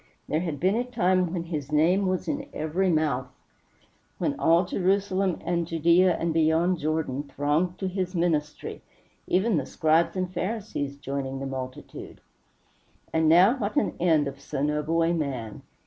There 0.27 0.39
had 0.39 0.59
been 0.59 0.73
a 0.73 0.83
time 0.83 1.31
when 1.31 1.43
his 1.43 1.71
name 1.71 2.07
was 2.07 2.27
in 2.27 2.47
every 2.55 2.89
mouth; 2.89 3.27
when 4.17 4.33
all 4.39 4.65
Jerusalem 4.65 5.37
and 5.45 5.67
Judæa, 5.67 6.19
and 6.19 6.33
beyond 6.33 6.79
Jordan, 6.79 7.21
thronged 7.21 7.77
to 7.77 7.87
his 7.87 8.15
ministry 8.15 8.81
even 9.27 9.57
the 9.57 9.65
Scribes 9.67 10.15
and 10.15 10.33
Pharisees 10.33 10.97
joining 10.97 11.37
the 11.39 11.45
multitude. 11.45 12.19
And 13.13 13.29
now 13.29 13.57
what 13.59 13.75
an 13.75 13.93
end 13.99 14.27
of 14.27 14.41
so 14.41 14.63
noble 14.63 15.03
a 15.03 15.13
man! 15.13 15.61